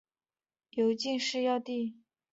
[0.71, 1.93] 由进士擢第。